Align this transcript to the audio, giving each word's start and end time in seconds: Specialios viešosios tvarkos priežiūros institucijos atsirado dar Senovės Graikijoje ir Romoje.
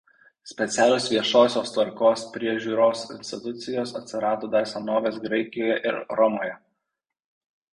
Specialios 0.51 1.03
viešosios 1.11 1.73
tvarkos 1.75 2.23
priežiūros 2.37 3.03
institucijos 3.17 3.93
atsirado 4.01 4.49
dar 4.57 4.67
Senovės 4.73 5.21
Graikijoje 5.27 5.77
ir 5.91 6.01
Romoje. 6.23 6.57